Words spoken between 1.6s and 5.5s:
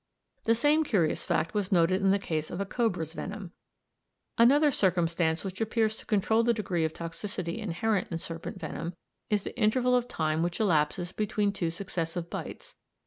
noted in the case of a cobra's venom. Another circumstance